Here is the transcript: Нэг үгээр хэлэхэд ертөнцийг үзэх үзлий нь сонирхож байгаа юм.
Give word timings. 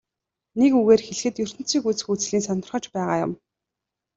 Нэг 0.59 0.71
үгээр 0.79 1.01
хэлэхэд 1.07 1.35
ертөнцийг 1.43 1.83
үзэх 1.89 2.07
үзлий 2.13 2.39
нь 2.39 2.45
сонирхож 2.47 2.85
байгаа 2.93 3.17
юм. 3.25 3.33